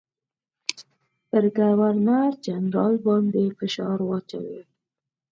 [1.29, 4.61] پر ګورنرجنرال باندي فشار واچوي.